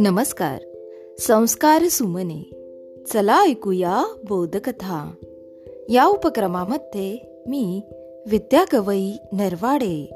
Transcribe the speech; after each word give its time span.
नमस्कार. 0.00 0.58
संस्कार 1.18 1.88
सुमने. 1.88 2.50
चला 3.12 3.42
ऐकूया 3.42 4.04
बोधकथा. 4.28 5.14
या 5.88 6.06
उपक्रमामध्ये 6.06 7.18
मी 7.46 7.80
विद्या 8.30 8.64
गवई 8.72 9.12
नरवाडे 9.32 10.10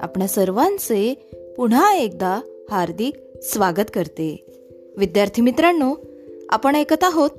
आपणा 0.00 0.26
सर्वांचे 0.26 1.30
पुन्हा 1.56 1.96
एकदा 1.96 2.40
हार्दिक 2.70 3.14
स्वागत 3.42 3.90
करते. 3.94 4.46
विद्यार्थी 4.96 5.42
मित्रांनो 5.42 5.94
आपण 6.48 6.76
ऐकत 6.76 7.04
आहोत 7.04 7.30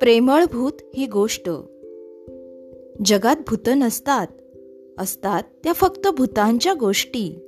प्रेमळभूत 0.00 0.72
ही 0.94 1.06
गोष्ट. 1.06 1.50
जगात 3.04 3.36
भूत 3.36 3.68
नसतात 3.68 4.26
असतात 4.98 5.42
त्या 5.64 5.72
फक्त 5.72 6.08
भूतांच्या 6.08 6.74
गोष्टी. 6.74 7.38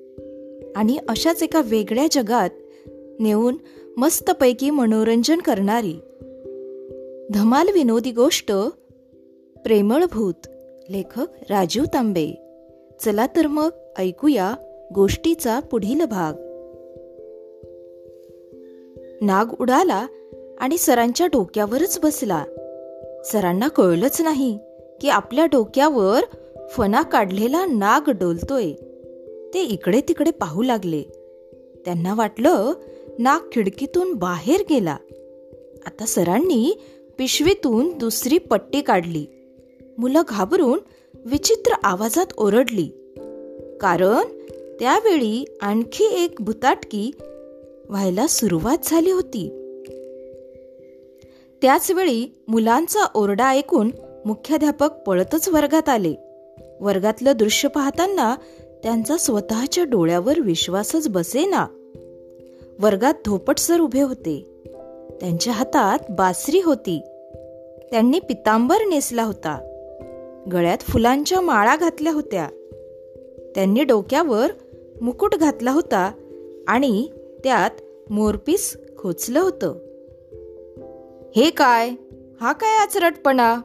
आणि 0.77 0.99
अशाच 1.09 1.43
एका 1.43 1.61
वेगळ्या 1.65 2.07
जगात 2.11 2.51
नेऊन 3.21 3.57
मस्तपैकी 3.97 4.71
मनोरंजन 4.71 5.39
करणारी. 5.39 5.95
धमाल 7.31 7.69
विनोदी 7.75 8.11
गोष्ट 8.11 8.53
प्रेमळभूत 9.65 10.35
लेखक 10.91 11.27
राजीव 11.51 11.85
तांबे. 11.85 12.33
चला 13.01 13.27
तर 13.27 13.47
मग 13.47 13.71
ऐकूया 13.99 14.55
गोष्टीचा 14.95 15.61
पुढील 15.61 16.05
भाग. 16.05 16.33
नाग 19.21 19.47
उडाला 19.61 20.07
आणि 20.61 20.79
सरांच्या 20.79 21.27
डोक्यावरच 21.27 21.99
बसला. 22.03 22.45
सरांना 23.25 23.69
कळलंच 23.69 24.21
नाही 24.21 24.59
की 25.01 25.09
आपल्या 25.09 25.47
डोक्यावर 25.47 26.21
फणा 26.71 27.03
काढलेला 27.03 27.67
नाग 27.67 28.11
डोलतोय. 28.11 28.73
ते 29.55 29.63
इकडे 29.63 30.01
तिकडे 30.01 30.31
पाहू 30.31 30.63
लागले. 30.63 31.03
त्यांना 31.85 32.15
वाटलं 32.15 32.73
नाग 33.19 33.41
खिडकीतून 33.53 34.13
बाहेर 34.13 34.63
गेला. 34.71 34.97
आता 35.87 36.07
सरांनी 36.07 36.79
पिशवीतून 37.19 37.99
दुसरी 37.99 38.39
पट्टी 38.39 38.81
काढली. 38.81 39.27
मुलं 39.99 40.23
घाबरून 40.29 40.79
विचित्र 41.27 41.73
आवाजात 41.85 42.27
ओरडली. 42.39 42.89
कारण 43.81 44.23
त्यावेळी 44.81 45.45
आणखी 45.61 46.05
एक 46.05 46.35
भुताटकी 46.41 47.11
व्हायला 47.89 48.27
सुरुवात 48.27 48.79
झाली 48.85 49.11
होती. 49.11 49.49
त्याचवेळी 51.63 52.35
मुलांचा 52.49 53.01
ओरडा 53.15 53.49
ऐकून 53.49 53.91
मुख्याध्यापक 54.27 54.91
पळतच 55.07 55.49
वर्गात 55.49 55.89
आले. 55.89 56.15
वर्गातलं 56.81 57.33
दृश्य 57.37 57.69
पाहताना 57.69 58.35
त्यांचा 58.83 59.17
स्वतःच्या 59.17 59.85
डोळ्यावर 59.85 60.41
विश्वासच 60.41 61.09
बसेना. 61.09 61.67
वर्गात 62.79 63.15
धोपट 63.27 63.59
सर 63.59 63.81
उभे 63.81 64.01
होते. 64.01 64.63
त्यांच्या 65.21 65.53
हातात 65.53 65.99
बासरी 66.11 66.61
होती. 66.61 67.01
त्यांनी 67.91 68.19
पितांबर 68.19 68.77
नेसला 68.89 69.23
होता. 69.23 69.71
गळ्यात 70.53 70.79
फुलांच्या 70.79 71.41
माळा 71.41 71.77
घातल्या 71.77 72.13
होत्या. 72.13 72.49
त्यांनी 73.55 73.85
डोक्यावर 73.85 74.53
मुकुट 75.01 75.35
घातला 75.35 75.71
होता 75.71 76.13
आणि 76.69 77.09
त्यात 77.45 77.71
मोरपीस 78.11 78.77
खोचलं 78.99 79.41
होतं. 79.41 79.75
हे 81.37 81.51
काय? 81.51 81.91
हा 82.41 82.53
काय 82.53 82.77
आचरटपणा? 82.77 83.61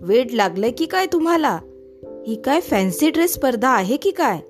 वेड 0.00 0.32
लागलं 0.32 0.68
की 0.78 0.86
काय 0.86 1.06
तुम्हाला? 1.06 1.58
ही 2.26 2.34
काय 2.34 2.60
फॅन्सी 2.60 3.10
ड्रेस 3.10 3.34
स्पर्धा 3.34 3.68
आहे 3.68 3.96
की 3.96 4.10
काय? 4.10 4.40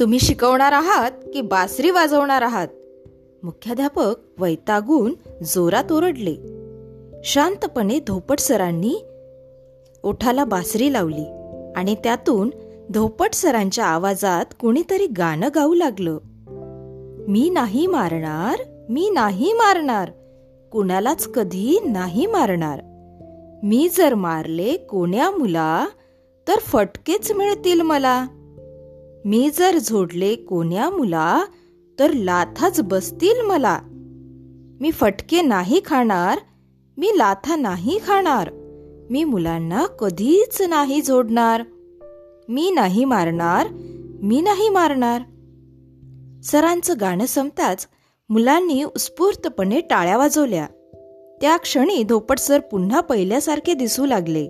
तुम्ही 0.00 0.18
शिकवणार 0.18 0.72
आहात 0.72 1.10
की 1.34 1.40
बासरी 1.40 1.90
वाजवणार 1.90 2.42
आहात? 2.42 2.68
मुख्याध्यापक 3.42 4.14
वैतागून 4.38 5.14
जोरात 5.44 5.92
ओरडले. 5.92 6.36
शांतपणे 7.24 7.98
धोपट 8.06 8.38
सरांनी 8.38 9.04
ओठाला 10.02 10.44
बासरी 10.44 10.92
लावली 10.92 11.26
आणि 11.76 11.94
त्यातून 11.94 12.50
धोपट 12.90 13.34
सरांच्या 13.34 13.84
आवाजात 13.84 14.44
कुणीतरी 14.60 15.06
गाणं 15.06 15.48
गाऊ 15.54 15.74
लागलं. 15.74 16.18
मी 17.28 17.50
नाही 17.50 17.86
मारणार 17.86 18.62
मी 18.88 19.10
नाही 19.10 19.52
मारणार 19.52 20.10
कुणालाच 20.72 21.26
कधी 21.26 21.78
नाही 21.84 22.26
मारणार. 22.26 22.80
मी 23.62 23.88
जर 23.96 24.14
मारले 24.14 24.76
कोण्या 24.76 25.30
मुला 25.30 25.88
तर 26.48 26.58
फटकेच 26.58 27.32
मिळतील 27.32 27.80
मला. 27.80 28.26
मी 29.24 29.50
जर 29.58 29.78
झोडले 29.78 30.34
कोण्या 30.34 30.90
मुला 30.90 31.44
तर 31.98 32.12
लाथाच 32.12 32.80
बसतील 32.80 33.40
मला. 33.40 33.78
मी 34.80 34.90
फटके 34.90 35.42
नाही 35.42 35.80
खाणार 35.84 36.38
मी 36.96 37.10
लाथा 37.16 37.56
नाही 37.56 37.98
खाणार 38.06 38.50
मी 39.10 39.24
मुलांना 39.24 39.86
कधीच 39.86 40.62
नाही 40.62 41.02
जोडणार. 41.02 41.62
मी 42.48 42.70
नाही 42.70 43.04
मारणार 43.04 43.66
मी 44.22 44.40
नाही 44.40 44.68
मारणार. 44.68 45.22
सरांचं 46.44 46.94
गाणं 47.00 47.26
संपताच 47.26 47.88
मुलांनी 48.28 48.82
उत्स्फूर्तपणे 48.84 49.80
टाळ्या 49.80 50.16
वाजवल्या. 50.16 50.66
त्या 51.40 51.56
क्षणी 51.56 52.02
धोपट 52.02 52.38
सर 52.38 52.60
पुन्हा 52.60 53.00
पहिल्यासारखे 53.00 53.74
दिसू 53.74 54.06
लागले. 54.06 54.48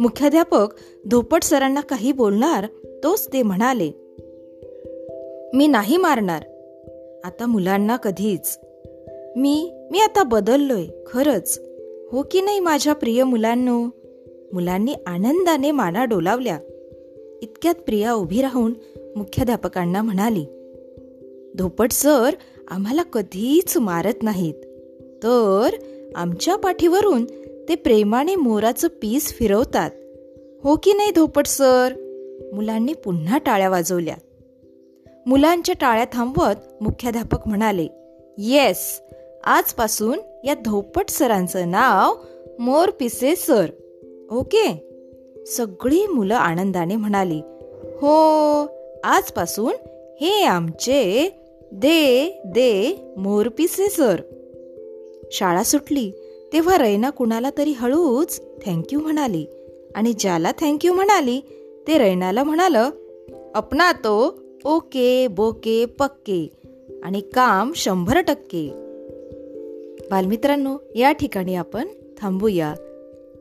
मुख्याध्यापक 0.00 0.66
धोपट 1.06 1.42
सरांना 1.42 1.80
काही 1.80 2.12
बोलणार 2.12 2.66
तोच 3.04 3.32
ते 3.32 3.42
म्हणाले 3.42 3.90
मी 5.54 5.66
नाही 5.66 5.96
मारणार. 5.96 6.42
आता 7.24 7.46
मुलांना 7.46 7.96
कधीच. 7.96 8.58
मी 9.36 9.72
मी 9.90 10.00
आता 10.00 10.22
बदललोय 10.22 10.86
खरंच. 11.06 11.60
हो 12.12 12.22
की 12.30 12.40
नाही 12.40 12.60
माझ्या 12.60 12.94
प्रिय 12.94 13.24
मुलांनो? 13.24 13.84
मुलांनी 14.52 14.94
आनंदाने 15.06 15.70
माना 15.70 16.04
डोलावल्या. 16.04 16.58
इतक्यात 17.42 17.74
प्रिया 17.74 18.12
उभी 18.12 18.42
राहून 18.42 18.74
मुख्याध्यापकांना 19.16 20.02
म्हणाली 20.02 20.44
धोपट 21.58 21.92
सर 21.92 22.30
आम्हाला 22.68 23.02
कधीच 23.02 23.76
मारत 23.76 24.22
नाहीत. 24.22 24.54
तर 25.22 25.68
आमच्या 26.16 26.56
पाठीवरून 26.56 27.24
ते 27.68 27.74
प्रेमाने 27.74 28.36
मोराचं 28.36 28.88
पीस 28.88 29.32
फिरवतात. 29.32 29.90
हो 30.64 30.76
की 30.82 30.92
नाही 30.92 31.10
धोपट 31.10 31.46
सर? 31.46 31.92
मुलांनी 32.52 32.92
पुन्हा 32.92 33.38
टाळ्या 33.38 33.68
वाजवल्या. 33.68 34.14
मुलांच्या 35.26 35.74
टाळ्या 35.80 36.04
थांबवत 36.12 36.82
मुख्याध्यापक 36.82 37.48
म्हणाले 37.48 37.86
येस 38.38 39.00
आजपासून 39.44 40.18
या 40.44 40.54
धोपट 40.54 41.08
सरांचं 41.08 41.70
नाव 41.70 42.14
मोर 42.58 42.90
पिसे 42.90 43.36
सर. 43.36 43.66
ओके. 44.30 44.86
सगळी 45.46 46.06
मुलं 46.06 46.34
आनंदाने 46.34 46.96
म्हणाली 46.96 47.40
हो 48.02 48.66
आजपासून 49.04 49.72
हे 50.20 50.44
आमचे 50.44 51.30
दे 51.72 52.30
दे 52.44 52.96
मोरपिसे 53.16 53.88
सर. 53.88 54.20
शाळा 55.30 55.62
सुटली 55.62 56.12
तेव्हा 56.52 56.78
रैना 56.78 57.10
कुणाला 57.10 57.50
तरी 57.58 57.72
हळूच 57.72 58.40
थँक्यू 58.66 59.00
म्हणाली. 59.00 59.46
आणि 59.94 60.12
ज्याला 60.12 60.52
थँक्यू 60.60 60.92
म्हणाली 60.92 61.40
ते 61.88 61.98
रैनाला 61.98 62.44
म्हणालं 62.44 62.90
अपना 63.54 63.92
तो 63.92 64.42
ओके 64.64 65.26
बोके 65.26 65.84
पक्के 65.84 66.50
आणि 67.02 67.20
काम 67.20 67.72
शंभर 67.76 68.20
टक्के. 68.20 68.70
बालमित्रांनो 70.10 70.76
या 70.94 71.12
ठिकाणी 71.12 71.54
आपण 71.54 71.88
थांबूया. 72.18 72.74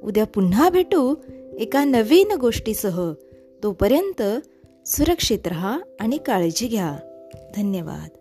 उद्या 0.03 0.25
पुन्हा 0.25 0.69
भेटू 0.69 1.15
एका 1.59 1.83
नवीन 1.83 2.31
गोष्टीसह. 2.31 3.11
तोपर्यंत 3.63 4.21
सुरक्षित 4.87 5.47
रहा 5.47 5.79
आणि 5.99 6.17
काळजी 6.17 6.67
घ्या. 6.67 6.97
धन्यवाद. 7.55 8.18